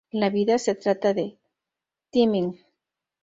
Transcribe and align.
La 0.11 0.31
vida 0.31 0.57
se 0.57 0.73
trata 0.73 1.13
de 1.13 1.37
"timing". 2.09 2.57